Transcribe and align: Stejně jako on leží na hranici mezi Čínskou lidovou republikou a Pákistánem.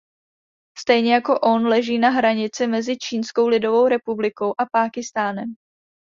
Stejně 0.77 1.13
jako 1.13 1.39
on 1.39 1.67
leží 1.67 1.97
na 1.99 2.09
hranici 2.09 2.67
mezi 2.67 2.97
Čínskou 2.97 3.47
lidovou 3.47 3.87
republikou 3.87 4.49
a 4.59 4.65
Pákistánem. 4.71 5.53